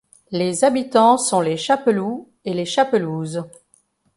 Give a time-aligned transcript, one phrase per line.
[0.31, 3.43] Les habitants sont les Chapeloux et les Chapelouses.